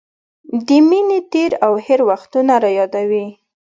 د 0.67 0.69
مینې 0.89 1.19
تېر 1.33 1.51
او 1.65 1.73
هېر 1.85 2.01
وختونه 2.09 2.53
رايادوي. 2.63 3.27